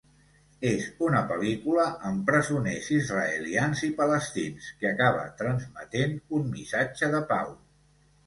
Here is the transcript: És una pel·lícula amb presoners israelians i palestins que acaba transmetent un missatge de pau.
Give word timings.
És 0.67 0.85
una 1.07 1.19
pel·lícula 1.31 1.83
amb 2.11 2.23
presoners 2.29 2.87
israelians 2.95 3.83
i 3.89 3.91
palestins 3.99 4.71
que 4.79 4.89
acaba 4.95 5.27
transmetent 5.43 6.17
un 6.39 6.49
missatge 6.57 7.11
de 7.17 7.21
pau. 7.35 7.53